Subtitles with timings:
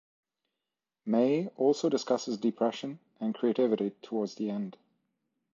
[1.05, 4.75] May also discusses depression and creativity towards the end.